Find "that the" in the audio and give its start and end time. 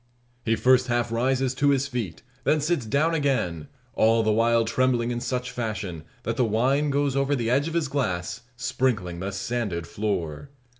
6.23-6.43